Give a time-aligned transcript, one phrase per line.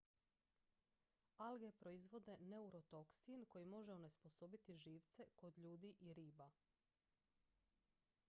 [1.47, 6.49] alge proizvode neurotoksin koji može onesposobiti živce kod ljudi i riba